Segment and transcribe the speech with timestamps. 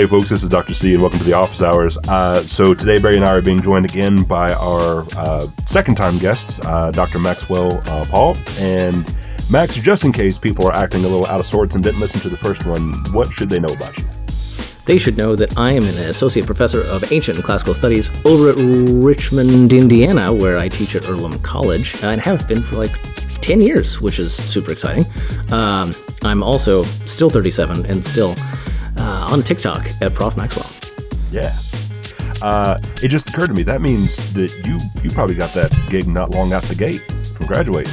[0.00, 0.72] Hey, folks, this is Dr.
[0.72, 1.98] C, and welcome to the Office Hours.
[2.08, 6.16] Uh, so, today, Barry and I are being joined again by our uh, second time
[6.16, 7.18] guests, uh, Dr.
[7.18, 8.34] Maxwell uh, Paul.
[8.56, 9.14] And,
[9.50, 12.18] Max, just in case people are acting a little out of sorts and didn't listen
[12.22, 14.06] to the first one, what should they know about you?
[14.86, 18.48] They should know that I am an associate professor of ancient and classical studies over
[18.48, 22.92] at Richmond, Indiana, where I teach at Earlham College, and have been for like
[23.42, 25.04] 10 years, which is super exciting.
[25.52, 28.34] Um, I'm also still 37 and still
[29.00, 30.70] uh, on TikTok at Prof Maxwell.
[31.30, 31.58] Yeah.
[32.42, 36.06] Uh, it just occurred to me that means that you you probably got that gig
[36.06, 37.02] not long out the gate
[37.34, 37.92] from graduating.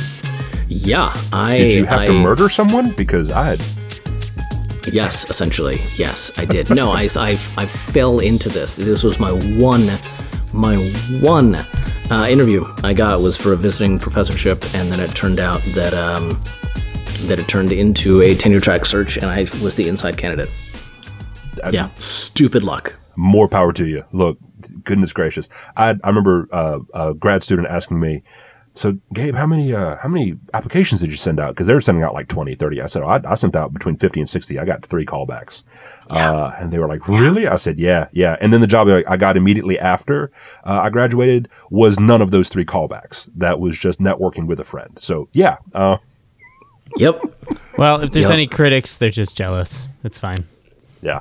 [0.68, 2.92] Yeah, I Did you have I, to murder someone?
[2.92, 3.62] Because I had.
[4.94, 5.82] Yes, essentially.
[5.98, 6.70] Yes, I did.
[6.70, 8.78] No, I, I, I fell into this.
[8.78, 9.90] This was my one,
[10.54, 10.78] my
[11.22, 11.56] one
[12.10, 15.94] uh, interview I got was for a visiting professorship, and then it turned out that
[15.94, 16.42] um,
[17.24, 20.50] that it turned into a tenure track search, and I was the inside candidate.
[21.64, 22.96] I- Yeah, stupid luck.
[23.16, 24.04] more power to you.
[24.12, 24.38] Look,
[24.84, 25.50] goodness gracious.
[25.76, 28.22] I I remember uh, a grad student asking me,
[28.76, 31.50] so Gabe, how many uh, how many applications did you send out?
[31.50, 32.82] Because they were sending out like 20, 30.
[32.82, 34.60] I said, oh, I, I sent out between 50 and 60.
[34.60, 35.64] I got three callbacks.
[36.12, 37.48] Uh, and they were like, really?
[37.48, 38.38] I said, yeah, yeah.
[38.40, 40.32] And then the job I got immediately after
[40.64, 43.30] uh, I graduated was none of those three callbacks.
[43.36, 44.92] That was just networking with a friend.
[45.00, 45.98] So yeah, uh,
[46.98, 47.20] Yep.
[47.78, 48.32] Well, if there's Yep.
[48.32, 49.86] any critics, they're just jealous.
[50.04, 50.46] It's fine.
[51.02, 51.20] Yeah.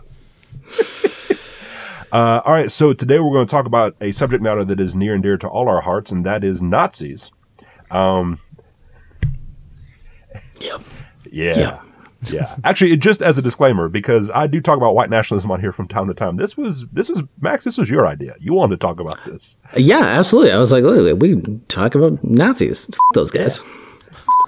[2.13, 2.71] uh, all right.
[2.71, 5.37] So today we're going to talk about a subject matter that is near and dear
[5.39, 7.33] to all our hearts, and that is Nazis.
[10.61, 10.83] Yep.
[11.31, 11.59] Yeah.
[11.59, 11.81] Yeah.
[12.31, 12.57] Yeah.
[12.65, 15.87] Actually, just as a disclaimer, because I do talk about white nationalism on here from
[15.87, 16.37] time to time.
[16.37, 17.65] This was this was Max.
[17.65, 18.35] This was your idea.
[18.41, 19.59] You wanted to talk about this.
[19.77, 20.53] Yeah, absolutely.
[20.53, 22.89] I was like, look, we talk about Nazis.
[22.93, 23.61] F- those guys.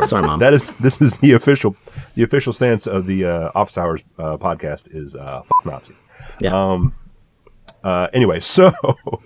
[0.06, 0.40] Sorry, mom.
[0.40, 1.76] That is this is the official
[2.18, 6.02] the official stance of the uh, Office Hours uh, podcast is uh, fuck Nazis.
[6.40, 6.80] yeah.
[7.84, 9.20] Uh, anyway, so all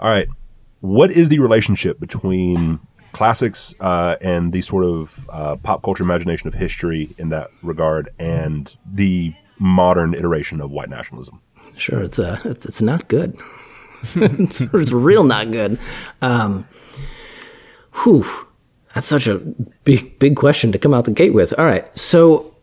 [0.00, 0.28] right,
[0.82, 2.78] what is the relationship between
[3.10, 8.08] classics uh, and the sort of uh, pop culture imagination of history in that regard,
[8.20, 11.40] and the modern iteration of white nationalism?
[11.76, 13.36] Sure, it's uh, it's, it's not good.
[14.14, 15.76] it's, it's real not good.
[16.20, 16.68] Um,
[18.04, 18.24] whew,
[18.94, 19.38] that's such a
[19.84, 21.52] big big question to come out the gate with.
[21.58, 22.54] All right, so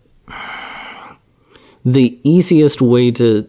[1.85, 3.47] the easiest way to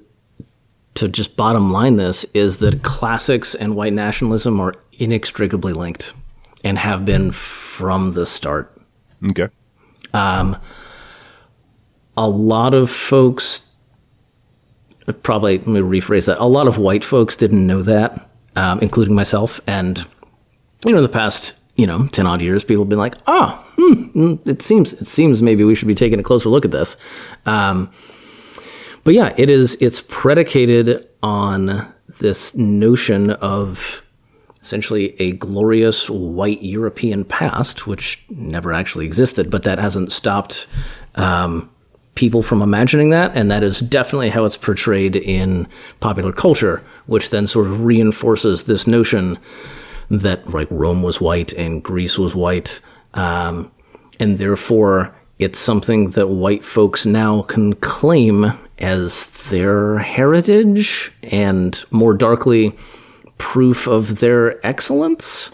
[0.94, 6.12] to just bottom line this is that classics and white nationalism are inextricably linked
[6.64, 8.76] and have been from the start
[9.28, 9.48] Okay.
[10.14, 10.56] Um,
[12.16, 13.66] a lot of folks
[15.22, 19.14] probably let me rephrase that a lot of white folks didn't know that um, including
[19.14, 19.98] myself and
[20.84, 23.64] you know in the past you know 10 odd years people have been like ah
[23.76, 26.70] hmm, mm, it seems it seems maybe we should be taking a closer look at
[26.70, 26.96] this
[27.46, 27.90] um,
[29.04, 31.86] but yeah it is it's predicated on
[32.20, 34.02] this notion of
[34.62, 40.66] essentially a glorious white European past, which never actually existed, but that hasn't stopped
[41.14, 41.70] um,
[42.14, 43.32] people from imagining that.
[43.34, 45.66] And that is definitely how it's portrayed in
[46.00, 49.38] popular culture, which then sort of reinforces this notion
[50.10, 52.80] that like Rome was white and Greece was white.
[53.14, 53.70] Um,
[54.18, 62.14] and therefore, it's something that white folks now can claim as their heritage and more
[62.14, 62.76] darkly,
[63.38, 65.50] proof of their excellence.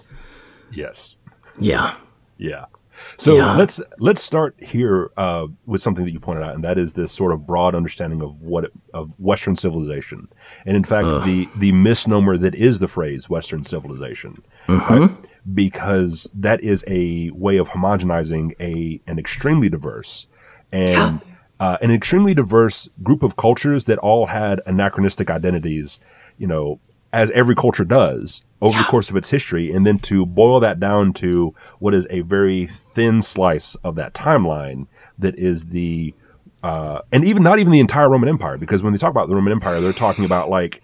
[0.72, 1.16] Yes.
[1.60, 1.94] Yeah.
[2.38, 2.66] Yeah.
[3.16, 3.56] So Yeah.
[3.56, 7.12] let's let's start here uh, with something that you pointed out, and that is this
[7.12, 10.28] sort of broad understanding of what it, of Western civilization,
[10.64, 15.10] and in fact, the the misnomer that is the phrase Western civilization, right?
[15.52, 20.26] Because that is a way of homogenizing a an extremely diverse
[20.72, 21.22] and
[21.60, 26.00] uh, an extremely diverse group of cultures that all had anachronistic identities,
[26.38, 26.80] you know,
[27.16, 30.78] as every culture does over the course of its history, and then to boil that
[30.78, 34.86] down to what is a very thin slice of that timeline
[35.18, 36.14] that is the
[36.62, 39.34] uh, and even not even the entire Roman Empire, because when they talk about the
[39.34, 40.82] Roman Empire, they're talking about like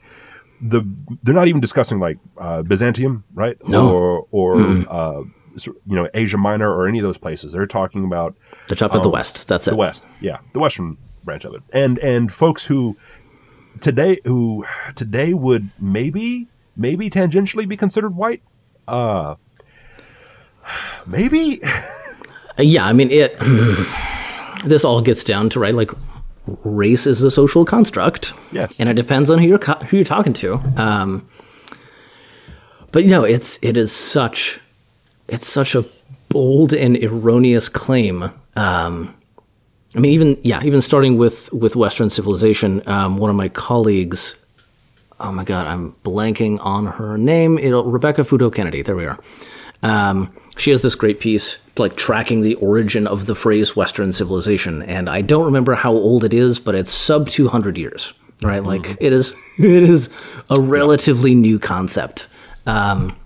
[0.63, 0.83] the
[1.23, 3.57] they're not even discussing like uh, Byzantium, right?
[3.69, 3.91] No.
[3.91, 4.57] Or or
[4.89, 5.23] uh,
[5.67, 7.53] you know Asia Minor or any of those places.
[7.53, 8.35] They're talking about
[8.69, 9.49] They're talking about the West.
[9.49, 9.71] That's it.
[9.71, 12.97] the West, yeah, the Western branch of it, and and folks who
[13.81, 14.65] today who
[14.95, 18.43] today would maybe maybe tangentially be considered white,
[18.89, 19.35] uh,
[21.07, 21.61] maybe,
[22.59, 23.37] Uh, yeah, I mean it.
[24.65, 25.91] this all gets down to right, like
[26.65, 28.33] race is a social construct.
[28.53, 28.79] Yes.
[28.81, 30.55] and it depends on who you're co- who you're talking to.
[30.77, 31.27] Um,
[32.91, 34.61] but you know, it's it is such
[35.29, 35.85] it's such a
[36.29, 38.31] bold and erroneous claim.
[38.55, 39.15] Um,
[39.95, 42.83] I mean, even yeah, even starting with with Western civilization.
[42.87, 44.35] Um, one of my colleagues,
[45.21, 47.59] oh my god, I'm blanking on her name.
[47.59, 48.83] It'll, Rebecca Futo Kennedy.
[48.83, 49.19] There we are.
[49.83, 54.83] Um, she has this great piece like tracking the origin of the phrase Western civilization,
[54.83, 58.13] and I don't remember how old it is, but it's sub 200 years.
[58.43, 59.35] Right, like it is.
[59.59, 60.09] It is
[60.51, 62.29] a relatively new concept.
[62.67, 63.17] Um,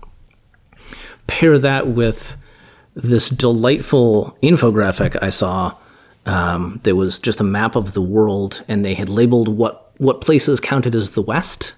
[1.27, 2.35] pair that with
[2.95, 5.73] this delightful infographic I saw.
[6.27, 10.21] Um, there was just a map of the world, and they had labeled what what
[10.21, 11.73] places counted as the West.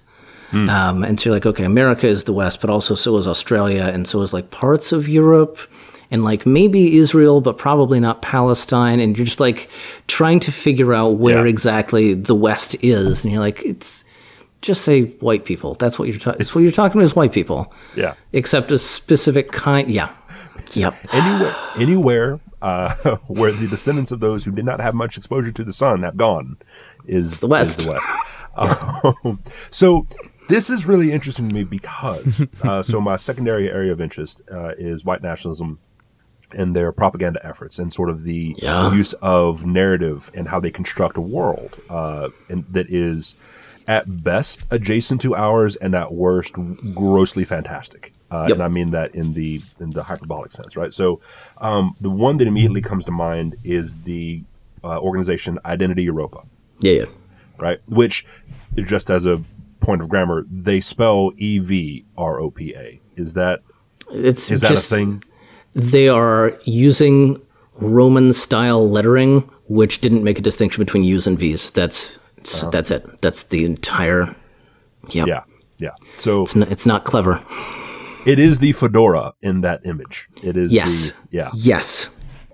[0.52, 3.84] Um, and so you're like, okay, America is the West, but also so is Australia,
[3.94, 5.58] and so is like parts of Europe,
[6.10, 8.98] and like maybe Israel, but probably not Palestine.
[8.98, 9.70] And you're just like
[10.08, 11.50] trying to figure out where Yeah.
[11.50, 14.04] exactly the West is, and you're like, it's
[14.60, 15.74] just say white people.
[15.74, 16.40] That's what you're talking.
[16.40, 18.14] It's what you're talking about is white people Yeah.
[18.32, 19.88] except a specific kind.
[19.88, 20.08] Yeah.
[20.74, 20.94] Yep.
[21.12, 22.94] Anywhere, anywhere uh,
[23.26, 26.16] where the descendants of those who did not have much exposure to the sun have
[26.16, 26.56] gone
[27.06, 27.78] is the West.
[27.80, 28.08] Is the West.
[28.56, 29.40] Um,
[29.70, 30.06] so
[30.48, 34.72] this is really interesting to me because uh, so my secondary area of interest uh,
[34.76, 35.78] is white nationalism
[36.52, 38.92] and their propaganda efforts and sort of the Yeah.
[38.92, 43.36] use of narrative and how they construct a world uh, and that is
[43.86, 46.54] at best adjacent to ours and at worst
[46.92, 48.12] grossly fantastic.
[48.30, 48.54] Uh, Yep.
[48.56, 50.92] And I mean that in the in the hyperbolic sense, right?
[50.92, 51.20] So
[51.58, 54.42] um, the one that immediately comes to mind is the
[54.84, 56.42] uh, organization Identity Europa
[56.80, 56.92] Yeah.
[56.92, 57.04] Yeah.
[57.58, 57.80] right?
[57.88, 58.24] Which,
[58.76, 59.42] just as a
[59.80, 63.00] point of grammar, they spell E V R O P A.
[63.16, 63.60] Is that
[64.10, 65.24] It's is that just, a thing?
[65.74, 67.40] They are using
[67.80, 71.70] Roman style lettering, which didn't make a distinction between U's and V's.
[71.72, 73.20] That's it's, that's it.
[73.22, 74.34] That's the entire.
[75.10, 75.26] Yep.
[75.26, 75.42] Yeah,
[75.78, 75.90] yeah.
[76.16, 77.42] So It's not, it's not clever.
[78.26, 80.28] It is the fedora in that image.
[80.42, 81.10] It is Yes.
[81.10, 82.08] the yeah, Yes.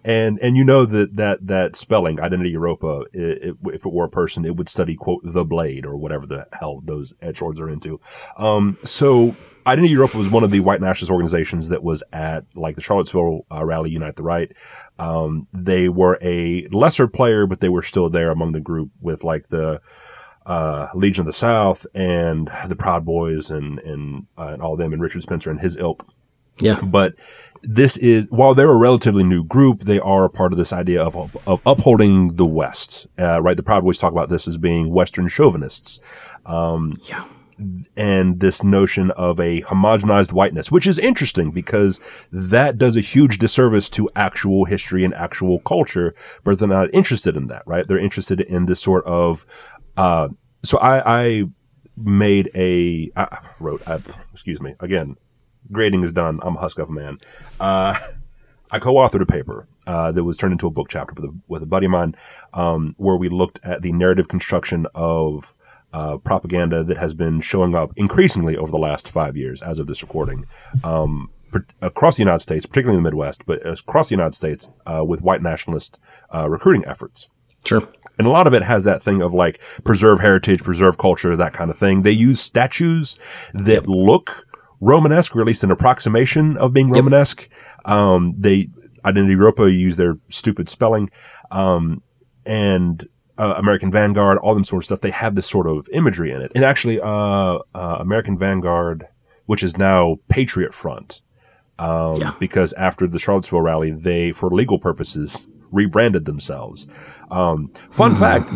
[0.04, 4.04] and and you know that that that spelling Identity Europa, i it, if it were
[4.04, 7.60] a person, it would study quote the blade or whatever the hell those edge lords
[7.60, 8.00] are into.
[8.38, 9.34] Um, so
[9.66, 13.46] Identity Europa was one of the white nationalist organizations that was at like the Charlottesville
[13.50, 14.52] uh, rally, Unite the Right.
[15.00, 19.24] Um, they were a lesser player, but they were still there among the group with
[19.24, 19.80] like the
[20.46, 24.78] uh, Legion of the South and the Proud Boys and and, uh, and all of
[24.78, 26.06] them and Richard Spencer and his ilk
[26.60, 26.80] Yeah.
[26.82, 27.14] but
[27.62, 31.02] this is while they're a relatively new group, they are a part of this idea
[31.02, 31.16] of,
[31.48, 33.08] of upholding the West.
[33.18, 35.98] Uh, right, the Proud Boys talk about this as being Western chauvinists,
[36.46, 37.24] Yeah.
[37.96, 41.98] and this notion of a homogenized whiteness, which is interesting because
[42.30, 46.14] that does a huge disservice to actual history and actual culture.
[46.44, 47.88] But they're not interested in that, right?
[47.88, 49.46] They're interested in this sort of.
[49.96, 50.28] Uh,
[50.62, 51.44] so I, I
[51.96, 54.00] made a I wrote I,
[54.32, 55.16] excuse me again
[55.72, 56.38] grading is done.
[56.42, 57.18] I'm a husk of a man.
[57.60, 57.98] Uh,
[58.72, 61.62] i co-authored a paper uh, that was turned into a book chapter with a, with
[61.62, 62.16] a buddy of mine
[62.54, 65.54] um, where we looked at the narrative construction of
[65.92, 69.86] uh, propaganda that has been showing up increasingly over the last five years as of
[69.86, 70.46] this recording
[70.82, 74.68] um, per- across the united states particularly in the midwest but across the united states
[74.86, 76.00] uh, with white nationalist
[76.34, 77.28] uh, recruiting efforts
[77.66, 77.82] Sure.
[78.18, 81.52] and a lot of it has that thing of like preserve heritage, preserve culture, that
[81.52, 82.02] kind of thing.
[82.02, 83.18] They use statues
[83.54, 84.46] that look
[84.80, 87.48] Romanesque, or at least an approximation of being Romanesque.
[87.84, 88.68] Um, they
[89.04, 91.10] Identity Europa use their stupid spelling,
[91.50, 92.02] um,
[92.44, 93.06] and
[93.38, 95.00] uh, American Vanguard, all them sort of stuff.
[95.00, 99.06] They have this sort of imagery in it, and actually, uh, uh, American Vanguard,
[99.46, 101.22] which is now Patriot Front,
[101.78, 102.32] um, Yeah.
[102.40, 106.88] because after the Charlottesville rally, they, for legal purposes, rebranded themselves.
[107.30, 108.50] Um, fun fact.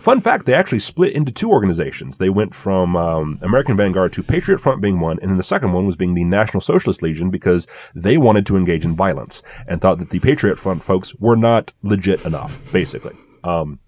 [0.00, 2.16] Fun fact, they actually split into two organizations.
[2.16, 5.72] They went from um, American Vanguard to Patriot Front being one, and then the second
[5.72, 9.78] one was being the National Socialist Legion because they wanted to engage in violence and
[9.78, 13.14] thought that the Patriot Front folks were not legit enough, basically.
[13.44, 13.78] Um,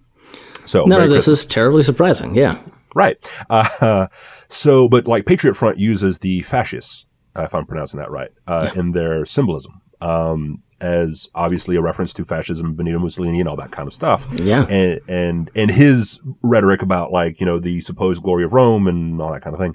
[0.64, 2.34] so None of this is terribly surprising.
[2.34, 2.58] Yeah.
[2.94, 3.16] Right.
[3.48, 4.08] Uh,
[4.48, 8.70] so, but like Patriot Front uses the fasces, uh, if I'm pronouncing that right, uh,
[8.74, 13.70] in their symbolism, um, as obviously a reference to fascism, Benito Mussolini, and all that
[13.70, 14.26] kind of stuff.
[14.32, 14.66] Yeah.
[14.68, 19.20] And and and his rhetoric about like you know the supposed glory of Rome and
[19.20, 19.74] all that kind of thing.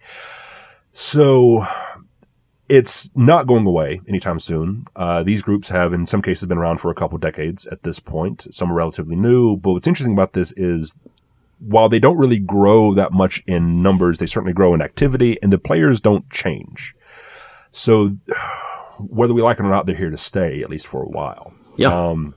[0.92, 1.66] So.
[2.70, 4.88] It's not going away anytime soon.
[4.94, 7.98] Uh, these groups have, in some cases, been around for a couple decades at this
[7.98, 8.46] point.
[8.54, 9.56] Some are relatively new.
[9.56, 10.94] But what's interesting about this is
[11.60, 15.54] while they don't really grow that much in numbers, they certainly grow in activity, and
[15.54, 16.94] the players don't change.
[17.72, 18.18] So,
[19.00, 21.54] whether we like it or not, they're here to stay at least for a while.
[21.76, 21.94] Yeah.
[21.94, 22.36] Um,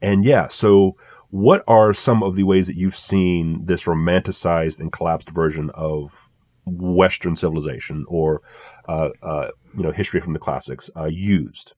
[0.00, 0.96] and yeah, so
[1.30, 6.30] what are some of the ways that you've seen this romanticized and collapsed version of
[6.64, 8.42] Western civilization or
[8.88, 11.74] uh, uh, you know history from the classics uh, used?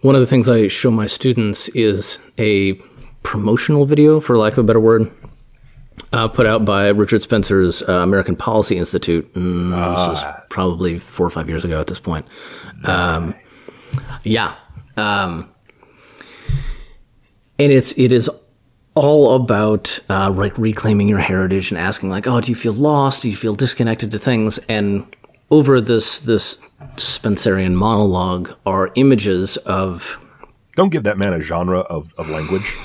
[0.00, 2.74] One of the things I show my students is a
[3.22, 5.10] promotional video, for lack of a better word,
[6.12, 9.32] uh, put out by Richard Spencer's uh, American Policy Institute.
[9.34, 12.26] Mm, this is probably four or five years ago at this point.
[12.84, 13.34] Um,
[14.22, 14.54] yeah,
[14.96, 15.50] um,
[17.58, 18.30] and it's it is
[18.94, 23.22] all about uh, like reclaiming your heritage and asking like, oh, do you feel lost?
[23.22, 24.58] Do you feel disconnected to things?
[24.68, 25.06] And
[25.50, 26.58] over this this
[26.96, 30.18] Spencerian monologue are images of
[30.76, 32.76] Don't give that man a genre of, of language.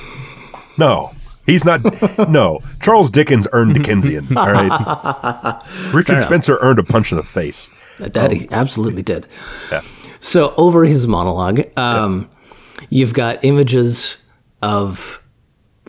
[0.78, 1.12] No.
[1.46, 1.82] He's not.
[2.30, 2.60] no.
[2.82, 4.26] Charles Dickens earned Dickensian.
[4.38, 5.62] All right.
[5.94, 7.70] Richard Spencer earned a punch in the face.
[8.00, 9.28] that he absolutely did.
[9.72, 9.82] Yeah.
[10.20, 12.30] So over his monologue, um,
[12.90, 14.18] you've got images
[14.62, 15.22] of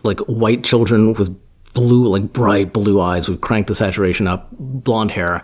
[0.02, 1.38] like white children with
[1.74, 3.28] blue, like bright blue eyes.
[3.28, 5.42] We've cranked the saturation up, blonde hair,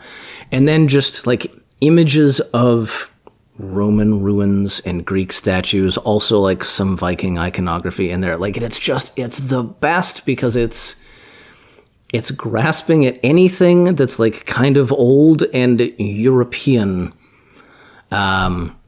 [0.50, 3.11] and then just like images of
[3.59, 5.97] Roman ruins and Greek statues.
[5.99, 8.37] Also, like some Viking iconography in there.
[8.37, 10.97] Like it's just it's the best because it's
[12.12, 17.12] it's grasping at anything that's like kind of old and European
[18.11, 18.79] um,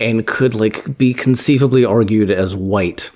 [0.00, 3.10] and could like be conceivably argued as white.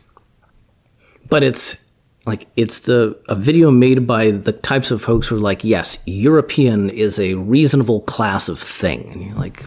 [1.28, 1.82] But it's
[2.26, 5.98] like it's the a video made by the types of folks who are like, yes,
[6.04, 9.64] European is a reasonable class of thing, and you're like,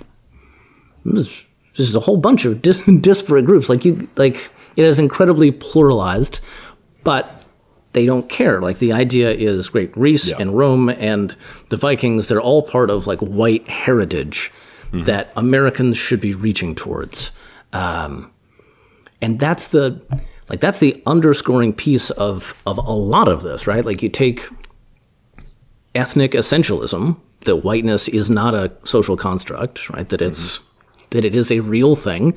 [1.05, 3.69] there's a whole bunch of dis- disparate groups.
[3.69, 6.39] Like you, like it is incredibly pluralized,
[7.03, 7.43] but
[7.93, 8.59] they don't care.
[8.61, 9.93] Like the idea is great.
[9.93, 10.37] Greece Yeah.
[10.39, 11.35] and Rome and
[11.69, 14.51] the Vikings, they're all part of like white heritage
[14.93, 17.31] that Americans should be reaching towards.
[17.73, 18.31] Um,
[19.21, 20.01] and that's the
[20.47, 23.83] like that's the underscoring piece of of a lot of this, right?
[23.83, 24.47] Like you take
[25.93, 30.07] ethnic essentialism, that whiteness is not a social construct, right?
[30.09, 30.59] That it's
[31.11, 32.33] that it is a real thing.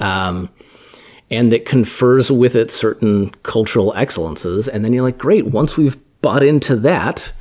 [0.00, 0.48] Um,
[1.30, 4.66] and that confers with it certain cultural excellences.
[4.66, 7.32] And then you're like, great, once we've bought into that,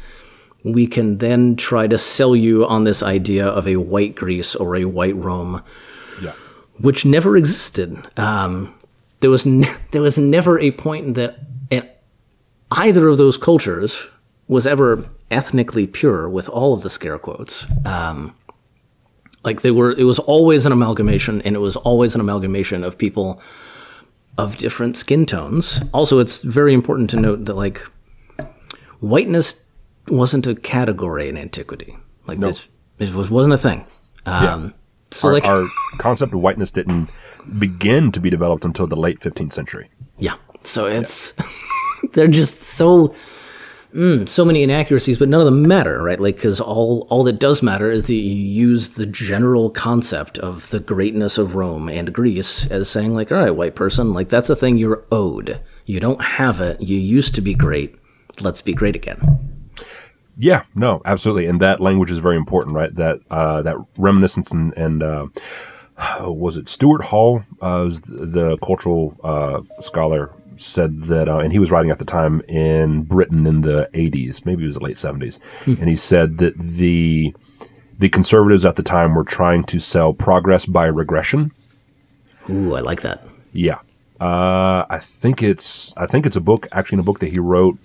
[0.63, 4.75] we can then try to sell you on this idea of a white Greece or
[4.75, 5.63] a white Rome,
[6.21, 6.33] Yeah.
[6.77, 7.97] which never existed.
[8.17, 8.75] Um,
[9.21, 11.39] there was ne- there was never a point that
[11.71, 11.87] in
[12.71, 14.07] either of those cultures
[14.47, 17.65] was ever ethnically pure with all of the scare quotes.
[17.85, 18.35] Um,
[19.43, 22.97] like they were, it was always an amalgamation, and it was always an amalgamation of
[22.97, 23.41] people
[24.37, 25.81] of different skin tones.
[25.93, 27.81] Also, it's very important to note that like
[28.99, 29.61] whiteness
[30.07, 31.97] wasn't a category in antiquity.
[32.27, 32.67] Like this,
[32.97, 33.85] this was wasn't a thing.
[34.25, 34.73] Um,
[35.11, 35.67] So Our, like our
[35.97, 37.09] concept of whiteness didn't
[37.57, 39.89] begin to be developed until the late 15th century.
[40.17, 40.35] Yeah.
[40.63, 41.33] So it's
[42.13, 43.15] they're just so
[43.93, 46.19] mm, so many inaccuracies, but none of them matter, right?
[46.19, 50.69] Like because all all that does matter is that you use the general concept of
[50.69, 54.49] the greatness of Rome and Greece as saying like, all right, white person, like that's
[54.49, 55.59] a thing you're owed.
[55.85, 56.81] You don't have it.
[56.81, 57.95] You used to be great.
[58.41, 59.49] Let's be great again.
[60.37, 62.95] Yeah, no, absolutely, and that language is very important, right?
[62.95, 65.27] That uh, that reminiscence and, and uh,
[66.21, 70.31] was it Stuart Hall, uh, was the, the cultural uh, scholar,
[70.61, 74.45] said that, uh, and he was writing at the time in Britain in the '80s,
[74.45, 77.33] maybe it was the late '70s, and he said that the
[77.97, 81.51] the conservatives at the time were trying to sell progress by regression.
[82.49, 83.23] Ooh, I like that.
[83.51, 83.79] Yeah.
[84.19, 87.39] Uh, I think it's I think it's a book actually in a book that he
[87.39, 87.77] wrote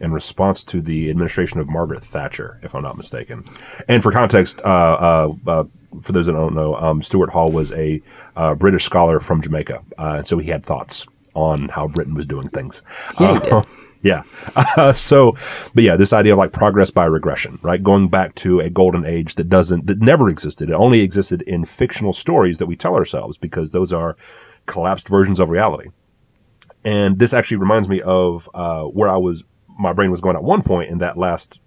[0.00, 3.44] in response to the administration of Margaret Thatcher, if I'm not mistaken.
[3.88, 5.64] And for context, uh, uh, uh,
[6.02, 8.00] for those that don't know, um, Stuart Hall was a
[8.36, 11.06] uh, British scholar from Jamaica, uh, and so he had thoughts
[11.38, 12.82] on how Britain was doing things.
[13.20, 13.62] Yeah, Uh,
[14.02, 14.22] yeah.
[14.56, 15.32] Uh, so,
[15.74, 17.82] but yeah, this idea of like progress by regression, right?
[17.82, 20.68] Going back to a golden age that doesn't, that never existed.
[20.68, 24.16] It only existed in fictional stories that we tell ourselves because those are
[24.66, 25.90] collapsed versions of reality.
[26.84, 29.44] And this actually reminds me of uh, where I was,
[29.78, 31.60] my brain was going at one point in that last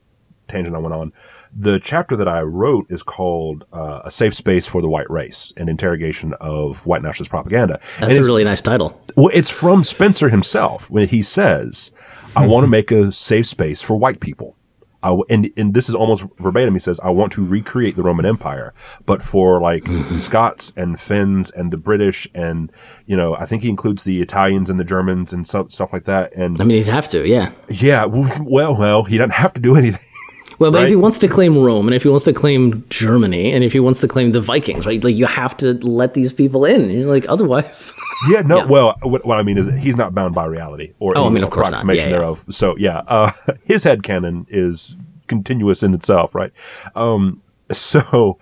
[0.52, 1.14] tangent I went on.
[1.58, 5.52] The chapter that I wrote is called uh, "A Safe Space for the White Race:
[5.58, 9.02] An Interrogation of White Nationalist Propaganda." And That's a really nice title.
[9.18, 11.94] well, it's from Spencer himself when he says,
[12.36, 14.56] "I want to make a safe space for white people."
[15.04, 16.76] I w- and and this is almost verbatim.
[16.76, 18.72] He says, "I want to recreate the Roman Empire,
[19.08, 22.72] but for like Scots and Finns and the British and
[23.08, 26.06] you know, I think he includes the Italians and the Germans and stuff stuff like
[26.06, 27.52] that." And I mean, he'd have to, yeah.
[27.68, 30.06] yeah, well, well, he doesn't have to do anything.
[30.62, 33.52] Well, but if he wants to claim Rome, and if he wants to claim Germany,
[33.52, 35.04] and if he wants to claim the Vikings, right?
[35.04, 36.90] Like you have to let these people in.
[36.90, 37.94] You're like otherwise.
[38.30, 38.68] Yeah, no.
[38.68, 41.44] Well, what, what I mean is he's not bound by reality or Oh, I mean,
[41.44, 42.20] approximation Yeah, yeah.
[42.20, 42.46] thereof.
[42.52, 43.32] So yeah, uh,
[43.64, 46.52] his head canon is continuous in itself, right?
[46.94, 47.42] Um,
[47.72, 48.38] so,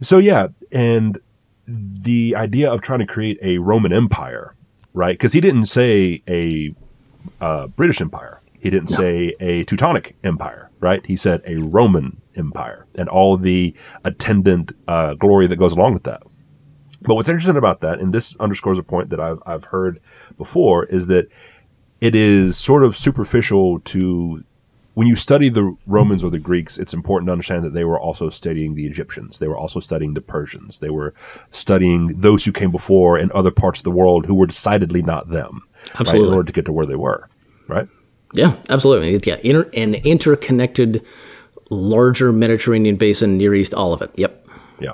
[0.00, 1.18] so yeah, and
[1.66, 4.56] the idea of trying to create a Roman Empire
[4.96, 5.12] right?
[5.12, 6.74] Because he didn't say a
[7.40, 8.40] uh, British Empire.
[8.60, 11.04] He didn't say a Teutonic Empire, right?
[11.04, 13.74] He said a Roman Empire and all the
[14.04, 16.22] attendant uh, glory that goes along with that.
[17.02, 20.00] But what's interesting about that, and this underscores a point that I've, I've heard
[20.38, 21.26] before, is that
[22.00, 24.44] it is sort of superficial to
[24.94, 28.00] when you study the Romans or the Greeks, it's important to understand that they were
[28.00, 29.40] also studying the Egyptians.
[29.40, 30.78] They were also studying the Persians.
[30.78, 31.12] They were
[31.50, 35.28] studying those who came before in other parts of the world who were decidedly not
[35.28, 35.62] them.
[36.22, 37.28] Right, in order to get to where they were.
[37.68, 37.88] Right.
[38.34, 39.20] Yeah, absolutely.
[39.24, 41.04] Yeah, inter- an interconnected,
[41.70, 44.10] larger Mediterranean basin, Near East, all of it.
[44.16, 44.46] Yep.
[44.80, 44.92] Yeah.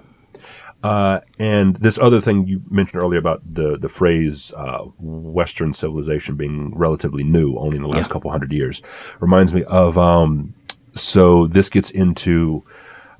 [0.85, 6.37] Uh, and this other thing you mentioned earlier about the the phrase uh, Western civilization
[6.37, 8.13] being relatively new, only in the last Yeah.
[8.13, 8.83] couple hundred years,
[9.21, 9.97] reminds me of.
[9.97, 10.55] Um,
[10.95, 12.63] so this gets into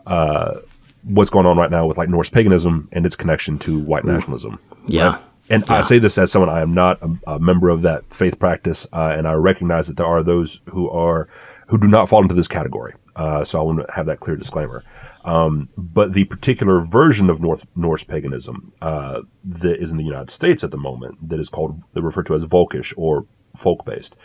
[0.07, 0.57] uh,
[1.05, 4.59] what's going on right now with like Norse paganism and its connection to white nationalism.
[4.87, 5.19] Yeah.
[5.53, 8.39] And I say this as someone I am not a, a member of that faith
[8.39, 11.29] practice, uh, and I recognize that there are those who are
[11.67, 12.95] who do not fall into this category.
[13.15, 14.83] Uh, so I want to have that clear disclaimer.
[15.25, 20.31] Um, but the particular version of North Norse paganism uh, that is in the United
[20.31, 24.17] States at the moment, that is called referred to as Volkish or folk based,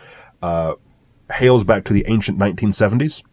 [0.41, 0.75] uh,
[1.31, 3.23] hails back to the ancient 1970s.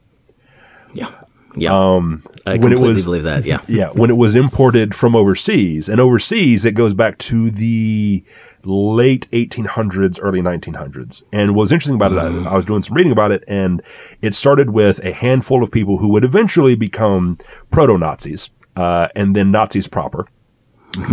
[0.93, 1.13] Yeah.
[1.57, 1.73] Yeah.
[1.73, 3.45] Um, I when it was- believe that.
[3.45, 3.61] Yeah.
[3.69, 8.25] Yeah, when it was imported from overseas, and overseas it goes back to the
[8.65, 11.25] late 1800s, early 1900s.
[11.33, 13.83] And what was interesting about it, I, I was doing some reading about it, and
[14.23, 17.39] it started with a handful of people who would eventually become
[17.71, 20.27] proto Nazis, uh, and then Nazis proper.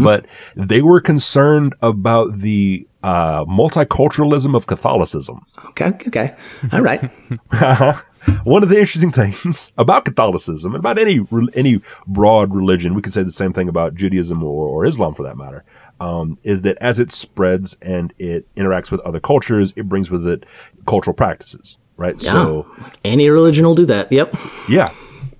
[0.03, 5.43] But they were concerned about the uh, multiculturalism of Catholicism.
[5.69, 5.87] Okay.
[6.07, 6.35] Okay.
[6.71, 7.09] All right.
[8.43, 11.21] One of the interesting things about Catholicism and about any
[11.55, 15.23] any broad religion, we could say the same thing about Judaism or, or Islam for
[15.23, 15.63] that matter,
[15.99, 20.27] um, is that as it spreads and it interacts with other cultures, it brings with
[20.27, 20.45] it
[20.85, 22.21] cultural practices, right?
[22.21, 22.31] Yeah.
[22.31, 22.67] So,
[23.03, 24.11] Any religion will do that.
[24.11, 24.35] Yep.
[24.69, 24.93] yeah,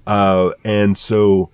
[0.08, 1.52] uh, and so,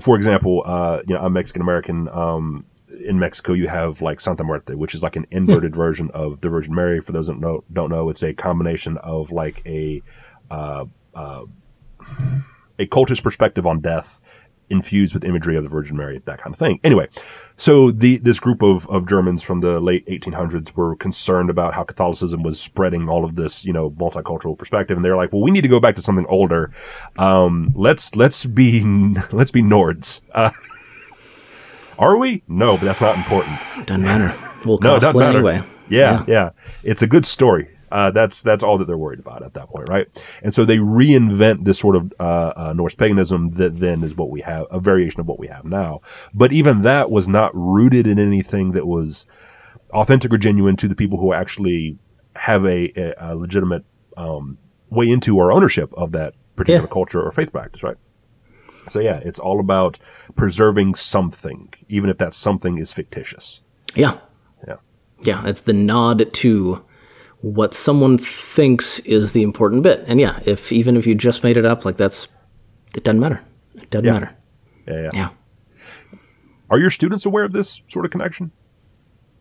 [0.00, 2.08] for example, uh, you know, I'm Mexican American.
[2.08, 2.64] Um,
[3.06, 6.48] in Mexico, you have like Santa Muerte, which is like an inverted version of the
[6.48, 7.00] Virgin Mary.
[7.00, 10.02] For those that know, don't know, it's a combination of like a
[10.50, 10.84] uh,
[11.14, 11.44] uh,
[12.78, 14.20] a cultist perspective on death
[14.70, 16.78] infused with imagery of the Virgin Mary, that kind of thing.
[16.84, 17.08] Anyway,
[17.56, 21.84] so the this group of, of Germans from the late 1800s were concerned about how
[21.84, 25.50] Catholicism was spreading all of this, you know, multicultural perspective, and they're like, well, we
[25.50, 26.70] need to go back to something older.
[27.16, 28.82] Um, let's let's be
[29.32, 30.22] let's be Nords.
[30.32, 30.50] Uh,
[31.98, 32.42] are we?
[32.46, 33.58] No, but that's not important.
[33.86, 34.38] Doesn't matter.
[34.64, 35.38] We'll No, doesn't matter.
[35.38, 35.62] anyway.
[35.88, 36.50] Yeah, yeah,
[36.84, 37.77] It's a good story.
[37.90, 40.06] Uh, that's that's all that they're worried about at that point, right?
[40.42, 44.30] And so they reinvent this sort of uh, uh, Norse paganism that then is what
[44.30, 46.00] we have, a variation of what we have now.
[46.34, 49.26] But even that was not rooted in anything that was
[49.90, 51.98] authentic or genuine to the people who actually
[52.36, 53.84] have a, a, a legitimate
[54.16, 54.58] um,
[54.90, 56.92] way into or ownership of that particular Yeah.
[56.92, 57.96] culture or faith practice, right?
[58.86, 59.98] So yeah, it's all about
[60.34, 63.62] preserving something, even if that something is fictitious.
[63.94, 64.18] Yeah.
[64.66, 64.76] Yeah.
[65.20, 65.46] Yeah.
[65.46, 66.84] It's the nod to
[67.40, 70.04] what someone thinks is the important bit.
[70.06, 72.28] And yeah, if even if you just made it up, like that's,
[72.94, 73.40] it doesn't matter.
[73.74, 74.12] It doesn't Yeah.
[74.12, 74.36] matter.
[74.86, 75.10] Yeah, yeah.
[75.14, 75.28] Yeah.
[76.70, 78.50] Are your students aware of this sort of connection?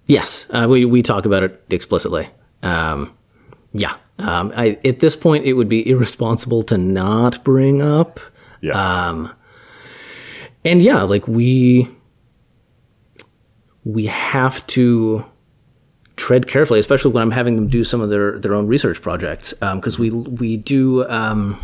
[0.06, 2.30] Yes, uh, we we talk about it explicitly.
[2.64, 3.14] Um,
[3.74, 8.20] yeah, um, I, at this point, it would be irresponsible to not bring up.
[8.62, 9.28] Yeah.
[10.64, 11.90] And yeah, like we
[13.84, 15.26] we have to
[16.18, 19.54] tread carefully, especially when I'm having them do some of their their own research projects,
[19.54, 21.08] because we we do.
[21.10, 21.58] Um,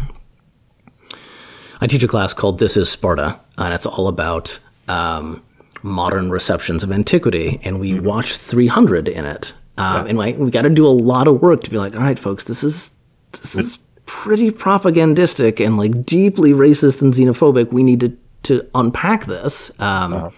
[1.82, 5.44] I teach a class called "This Is Sparta," and it's all about um,
[5.82, 9.54] modern receptions of antiquity, and we watch 300 in it.
[9.78, 12.02] Um, And like, we got to do a lot of work to be like, all
[12.02, 12.92] right, folks, this is
[13.34, 17.72] this is pretty propagandistic and like deeply racist and xenophobic.
[17.74, 19.72] We need to to unpack this.
[19.80, 20.32] Um,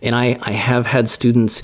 [0.00, 1.62] And I I have had students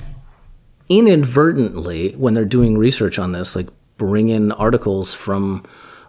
[0.88, 5.64] inadvertently when they're doing research on this, like bring in articles from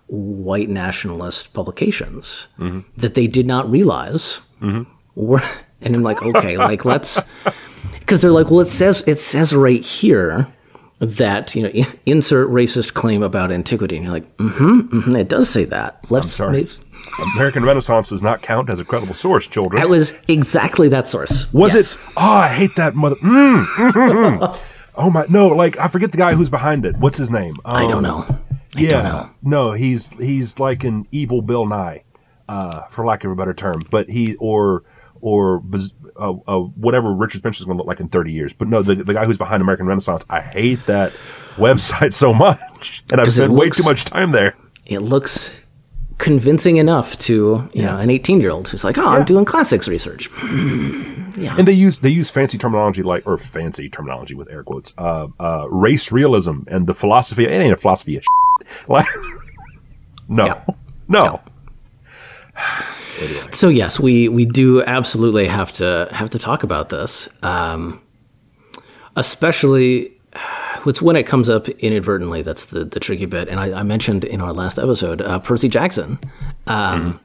[0.07, 2.81] white nationalist publications mm-hmm.
[2.97, 4.89] that they did not realize mm-hmm.
[5.15, 5.41] were,
[5.81, 7.19] and I'm like, okay, like let's,
[7.99, 10.53] because they're like, well, it says it says right here
[11.05, 15.49] that you know insert racist claim about antiquity, and you're like, mm-hmm, mm-hmm it does
[15.49, 15.99] say that.
[16.09, 16.51] Let's sorry.
[16.63, 16.71] maybe-
[17.35, 19.81] American Renaissance does not count as a credible source, children.
[19.81, 21.51] that was exactly that source.
[21.53, 21.95] Was Yes.
[21.95, 22.01] it?
[22.17, 23.15] Oh, I hate that mother.
[23.17, 23.91] Mm, mm,
[24.39, 24.61] mm.
[24.95, 26.97] oh my, no, like I forget the guy who's behind it.
[26.97, 27.55] What's his name?
[27.63, 28.25] I Um, don't know.
[28.75, 29.29] I yeah, don't know.
[29.43, 32.03] no, he's he's like an evil Bill Nye,
[32.49, 33.81] uh, for lack of a better term.
[33.91, 34.83] But he or
[35.21, 35.63] or
[36.17, 38.53] uh, uh, whatever Richard Spencer is going to look like in 30 years.
[38.53, 41.11] But no, the, the guy who's behind American Renaissance, I hate that
[41.55, 44.55] website so much, and I've spent way too much time there.
[44.85, 45.59] It looks
[46.17, 49.87] convincing enough to you know an 18 year old who's like, oh, I'm doing classics
[49.87, 50.29] research.
[51.37, 51.55] yeah.
[51.57, 55.27] And they use they use fancy terminology like or fancy terminology with air quotes, uh,
[55.39, 57.45] uh, race realism and the philosophy.
[57.45, 58.23] It ain't a philosophy of
[58.63, 58.89] shit.
[58.89, 59.05] Like,
[60.29, 60.63] no, Yeah.
[61.07, 61.41] no.
[63.51, 68.01] So yes, we we do absolutely have to have to talk about this, um,
[69.15, 70.13] especially
[70.85, 72.41] it's when it comes up inadvertently.
[72.41, 73.47] That's the the tricky bit.
[73.47, 76.19] And I, I mentioned in our last episode uh, Percy Jackson,
[76.67, 77.19] um,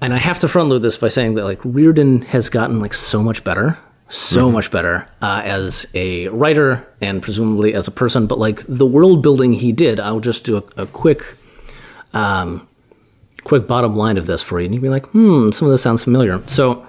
[0.00, 2.94] and I have to front load this by saying that like Riordan has gotten like
[2.94, 3.78] so much better.
[4.12, 8.84] So much better uh, as a writer and presumably as a person, but like the
[8.84, 11.22] world building he did, I'll just do a, a quick
[13.44, 15.82] quick bottom line of this for you, and you'd be like, hmm, some of this
[15.82, 16.42] sounds familiar.
[16.48, 16.86] So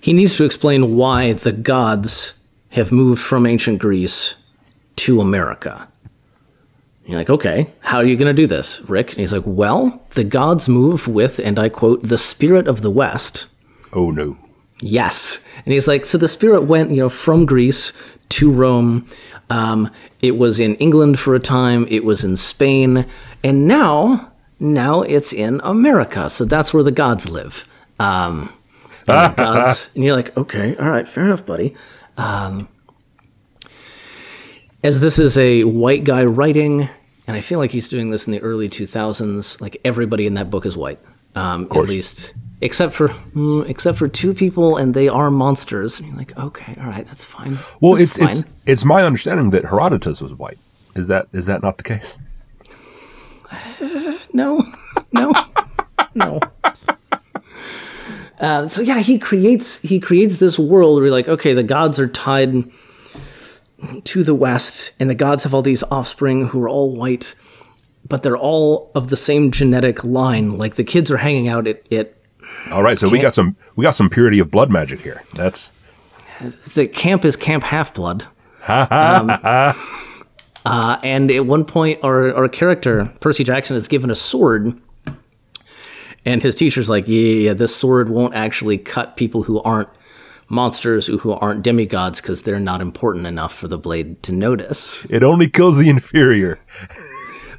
[0.00, 4.36] he needs to explain why the gods have moved from ancient Greece
[4.96, 5.88] to America.
[7.06, 9.10] You're like, okay, how are you going to do this, Rick?
[9.10, 12.90] And he's like, well, the gods move with, and I quote, the spirit of the
[12.90, 13.46] West.
[13.92, 14.38] Oh no.
[14.80, 15.44] Yes.
[15.64, 17.92] And he's like, so the spirit went, you know, from Greece
[18.30, 19.06] to Rome.
[19.50, 19.90] Um,
[20.20, 21.86] it was in England for a time.
[21.90, 23.06] It was in Spain,
[23.42, 26.30] and now, now it's in America.
[26.30, 27.66] So that's where the gods live.
[27.98, 28.52] Um,
[29.06, 31.74] and, gods, and you're like, okay, all right, fair enough, buddy.
[32.16, 32.68] Um,
[34.82, 36.88] as this is a white guy writing,
[37.26, 39.60] and I feel like he's doing this in the early 2000s.
[39.60, 41.00] Like everybody in that book is white,
[41.34, 41.88] um, at course.
[41.88, 45.98] least except for mm, except for two people, and they are monsters.
[45.98, 47.58] And you're like, okay, all right, that's fine.
[47.80, 50.58] Well, That's it's it's it's my understanding that Herodotus was white.
[50.96, 52.18] Is that is that not the case?
[54.32, 54.64] no,
[55.12, 55.32] no,
[56.14, 56.40] no.
[58.40, 62.00] Uh, so yeah, he creates he creates this world where you're like, okay, the gods
[62.00, 62.64] are tied
[64.02, 67.34] to the west, and the gods have all these offspring who are all white,
[68.08, 70.58] but they're all of the same genetic line.
[70.58, 72.16] Like the kids are hanging out at, at
[72.70, 75.22] All right, so we got some we got some purity of blood magic here.
[75.34, 75.72] That's
[76.74, 78.26] the camp is Camp Half Blood.
[78.68, 79.30] um,
[80.64, 84.80] uh, and at one point, our, our character, Percy Jackson, is given a sword.
[86.26, 89.90] And his teacher's like, yeah, yeah, yeah, this sword won't actually cut people who aren't
[90.48, 95.04] monsters, who, who aren't demigods, because they're not important enough for the blade to notice.
[95.10, 95.22] it.
[95.22, 96.58] Only kills the inferior.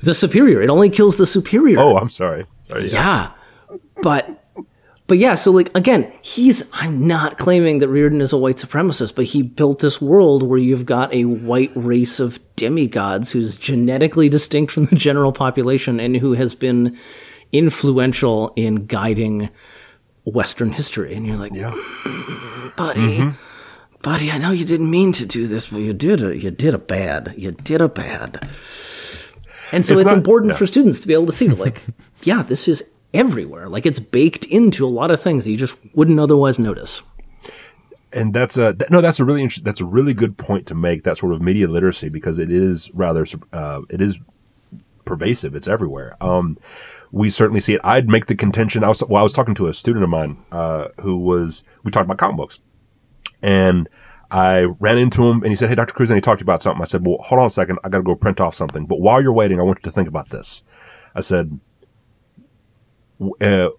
[0.02, 1.80] The superior, it only kills the superior.
[1.80, 2.46] Oh, I'm sorry.
[2.64, 2.88] Sorry.
[2.88, 3.32] Yeah.
[4.02, 4.45] But
[5.08, 9.16] but yeah, so like again, he's I'm not claiming that Riordan is a white supremacist,
[9.16, 14.30] but he built this world where you've got a white race of demigods who's genetically
[14.30, 16.98] distinct from the general population and who has been
[17.52, 19.50] influential in guiding
[20.24, 21.14] Western history.
[21.14, 21.70] And you're like, Yeah.
[22.76, 23.30] buddy, mm-hmm.
[24.02, 26.42] buddy, I know you didn't mean to do this, but you did it.
[26.42, 27.36] You did a bad.
[27.38, 28.48] You did a bad.
[29.72, 30.58] And so It's it's, not- important yeah.
[30.58, 31.84] for students to be able to see like,
[32.24, 32.84] yeah, this is
[33.16, 33.70] everywhere.
[33.70, 37.02] Like, it's baked into a lot of things that you just wouldn't otherwise notice.
[38.14, 41.18] and that's a no that's a really that's a really good point to make that
[41.18, 44.20] sort of media literacy because it is rather uh, it is
[45.04, 46.58] pervasive it's everywhere um,
[47.12, 49.68] we certainly see it i'd make the contention i was well i was talking to
[49.68, 52.60] a student of mine uh, who was we talked about comic books
[53.42, 53.88] and
[54.32, 55.94] I ran into him and he said, Hey, Dr.
[55.94, 56.82] Cruz, and he talked about something.
[56.82, 57.78] I said, Well, hold on a second.
[57.84, 58.88] I got to go print off something.
[58.88, 60.64] But while you're waiting, I want you to think about this.
[61.14, 61.60] I said,
[63.42, 63.70] uh,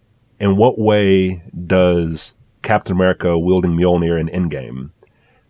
[0.41, 4.91] In what way does Captain America wielding Mjolnir in Endgame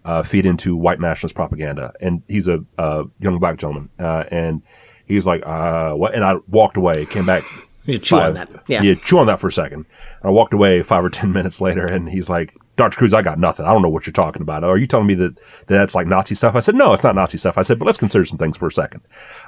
[0.05, 1.93] uh, feed into white nationalist propaganda?
[2.01, 3.91] And he's a uh, young black gentleman.
[3.99, 4.63] Uh, and
[5.07, 6.15] he's like, uh, What?
[6.15, 7.45] And I walked away, came back.
[7.87, 8.51] You chew on that.
[8.67, 8.83] Yeah.
[8.83, 9.87] yeah, chew on that for a second.
[10.25, 12.99] I walked away five or ten minutes later, and he's like, "Dr.
[12.99, 13.65] Cruz, I got nothing.
[13.65, 14.65] I don't know what you're talking about.
[14.65, 17.15] Are you telling me that, that that's like Nazi stuff?" I said, "No, it's not
[17.15, 19.03] Nazi stuff." I said, "But let's consider some things for a second.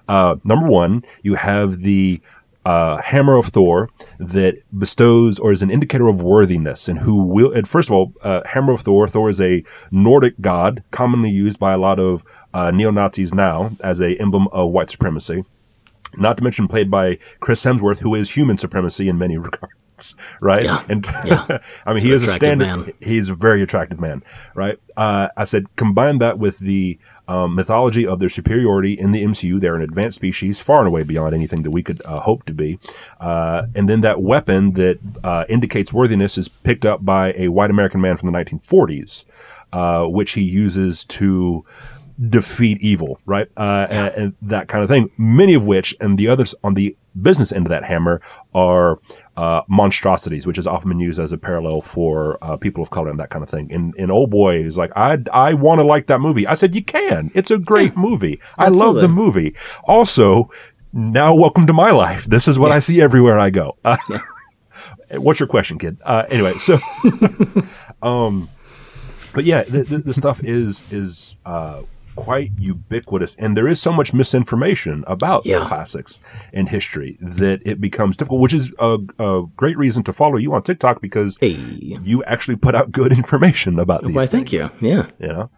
[0.06, 2.20] Uh, number one, you have the
[2.64, 7.52] uh, hammer of Thor that bestows or is an indicator of worthiness and who will.
[7.52, 9.08] And first of all, uh, hammer of Thor.
[9.08, 13.70] Thor is a Nordic god, commonly used by a lot of uh, neo Nazis now
[13.80, 15.44] as a emblem of white supremacy
[16.16, 20.64] not to mention played by Chris Hemsworth, who is human supremacy in many regards, right?
[20.64, 20.82] Yeah.
[20.88, 21.58] And Yeah.
[21.86, 22.64] I mean, he is a standard.
[22.64, 22.92] man.
[23.00, 24.22] He's a very attractive man,
[24.54, 24.78] right?
[24.96, 29.60] Uh, I said combine that with the um, mythology of their superiority in the MCU.
[29.60, 32.54] They're an advanced species, far and away beyond anything that we could uh, hope to
[32.54, 32.78] be.
[33.20, 37.70] Uh, and then that weapon that uh, indicates worthiness is picked up by a white
[37.70, 39.24] American man from the 1940s,
[39.72, 41.64] uh, which he uses to
[42.28, 43.48] defeat evil, right?
[43.56, 45.10] Uh, and, and that kind of thing.
[45.16, 48.20] Many of which, and the others on the business end of that hammer
[48.54, 48.98] are
[49.36, 53.10] uh, monstrosities, which has often been used as a parallel for uh, people of color
[53.10, 53.72] and that kind of thing.
[53.72, 56.46] And, and old boy is like, I I want to like that movie.
[56.46, 57.30] I said, you can.
[57.34, 58.40] It's a great movie.
[58.56, 59.54] I love the movie.
[59.84, 60.50] Also,
[60.92, 62.24] now welcome to my life.
[62.24, 63.76] This is what I see everywhere I go.
[65.10, 65.96] Uh, what's your question, kid?
[66.04, 66.78] Uh, anyway, so,
[68.02, 68.48] um,
[69.32, 71.82] but yeah, the, the, the stuff is is uh,
[72.24, 75.60] quite ubiquitous, and there is so much misinformation about Yeah.
[75.60, 76.20] the classics
[76.52, 78.40] in history that it becomes difficult.
[78.40, 81.56] Which is a, a great reason to follow you on TikTok because Hey.
[82.10, 84.16] you actually put out good information about these.
[84.16, 84.68] Why, thank you.
[84.80, 85.06] Yeah.
[85.20, 85.50] You know,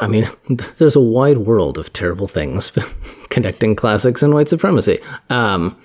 [0.00, 0.28] I mean,
[0.78, 2.72] there's a wide world of terrible things
[3.30, 4.98] connecting classics and white supremacy.
[5.30, 5.76] Um,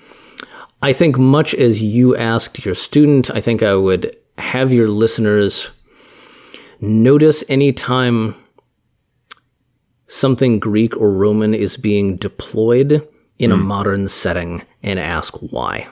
[0.82, 5.70] I think, much as you asked your student, I think I would have your listeners
[6.80, 8.34] notice anytime
[10.10, 13.06] something Greek or Roman is being deployed
[13.38, 15.86] in a modern setting and ask why.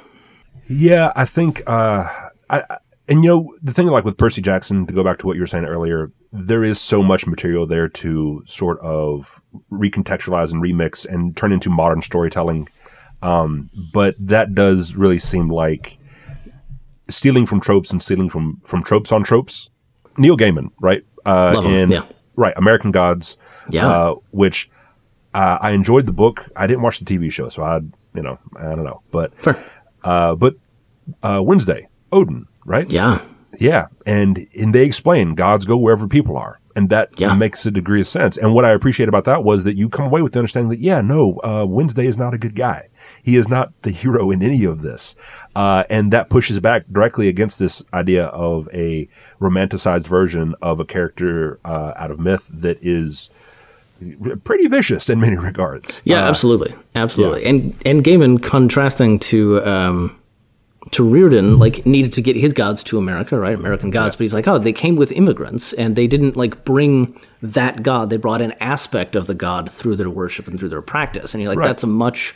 [0.69, 2.05] Yeah, I think, uh,
[2.51, 2.79] I, I-
[3.11, 5.41] and you know, the thing like with Percy Jackson, to go back to what you
[5.41, 9.41] were saying earlier, there is so much material there to sort of
[9.73, 12.69] recontextualize and remix and turn into modern storytelling.
[13.23, 15.97] Um, but that does really seem like
[17.09, 19.71] stealing from tropes and stealing from, from tropes on tropes.
[20.19, 21.03] Neil Gaiman, right?
[21.25, 22.05] Uh, Love him, in, yeah.
[22.39, 23.37] Right, American Gods.
[23.69, 23.87] Yeah.
[23.87, 24.71] Uh, which,
[25.35, 26.47] uh, I enjoyed the book.
[26.57, 27.77] I didn't watch the TV show, so I,
[28.15, 29.57] you know, I don't know, but, Fair.
[30.05, 30.55] uh, but
[31.23, 32.91] uh, Wednesday, Odin, right?
[32.91, 33.21] Yeah.
[33.59, 37.35] Yeah, and and they explain gods go wherever people are, and that Yeah.
[37.35, 38.37] makes a degree of sense.
[38.39, 40.79] And what I appreciate about that was that you come away with the understanding that
[40.81, 42.89] yeah, no, uh, Wednesday is not a good guy.
[43.23, 45.17] He is not the hero in any of this,
[45.57, 49.09] uh, and that pushes back directly against this idea of a
[49.41, 53.31] romanticized version of a character uh, out of myth that is
[54.45, 56.03] pretty vicious in many regards.
[56.05, 57.45] Yeah, Uh, absolutely, absolutely.
[57.45, 60.17] And and Gaiman contrasting to um,
[60.93, 63.55] to Riordan, like needed to get his gods to America, right?
[63.55, 67.19] American gods, but he's like, oh, they came with immigrants, and they didn't like bring
[67.43, 68.11] that god.
[68.11, 71.43] They brought an aspect of the god through their worship and through their practice, and
[71.43, 71.67] you're like, Right.
[71.67, 72.35] that's a much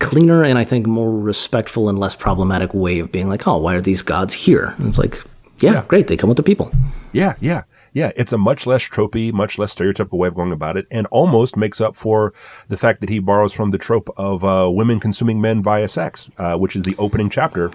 [0.00, 3.74] cleaner and I think more respectful and less problematic way of being like, oh, why
[3.74, 4.74] are these gods here?
[4.78, 5.20] And it's like,
[5.58, 5.84] yeah, Yeah.
[5.88, 6.70] great, they come with the people.
[7.12, 7.62] Yeah, yeah,
[7.92, 8.10] yeah.
[8.16, 11.56] It's a much less tropey, much less stereotypical way of going about it, and almost
[11.56, 12.32] makes up for
[12.68, 16.30] the fact that he borrows from the trope of uh, women consuming men via sex,
[16.38, 17.72] uh, which is the opening chapter of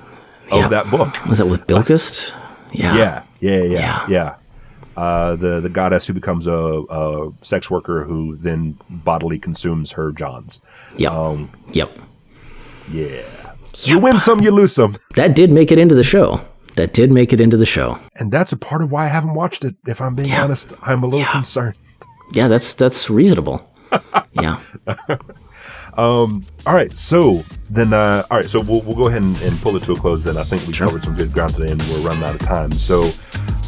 [0.52, 0.68] Yeah.
[0.70, 1.24] that book.
[1.26, 2.32] Was that with Bilquis?
[2.72, 2.96] Yeah.
[2.96, 4.06] Yeah, yeah, yeah, Yeah.
[4.08, 4.36] yeah.
[4.96, 10.12] Uh, the the goddess who becomes a, a sex worker who then bodily consumes her
[10.12, 10.62] johns.
[10.98, 11.12] Yep.
[11.12, 11.90] Um, yep.
[12.92, 13.22] Yeah,
[13.86, 16.42] you win some, you lose some, That did make it into the show.
[16.76, 18.00] That did make it into the show.
[18.16, 19.76] and that's a part of why I haven't watched it.
[19.88, 20.44] If I'm being Yeah.
[20.44, 21.32] honest, I'm a little Yeah.
[21.32, 21.76] concerned.
[22.34, 23.70] Yeah, that's that's reasonable.
[24.34, 24.58] yeah.
[25.98, 29.60] um, All right, so then, uh, all right, so we'll, we'll go ahead and, and
[29.62, 30.24] pull it to a close.
[30.24, 32.72] Then I think we covered some good ground today, and we're running out of time.
[32.74, 33.12] So,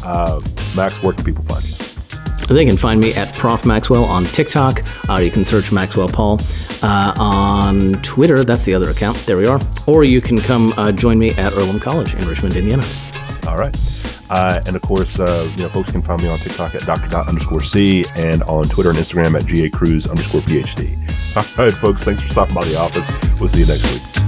[0.02, 0.40] uh,
[0.74, 1.74] Max, where can people find you?
[2.48, 4.82] They can find me at Prof Maxwell on TikTok.
[5.08, 6.40] Uh, you can search Maxwell Paul
[6.82, 8.44] uh, on Twitter.
[8.44, 9.18] That's the other account.
[9.26, 9.60] There we are.
[9.86, 12.84] Or you can come uh, join me at Earlham College in Richmond, Indiana.
[13.46, 13.76] All right,
[14.28, 17.08] uh, and of course, uh, you know, folks can find me on TikTok at Dr.
[17.08, 20.96] Dot underscore C and on Twitter and Instagram at GA Cruz underscore PhD.
[21.36, 23.12] All right, folks, thanks for stopping by the office.
[23.38, 24.25] We'll see you next week.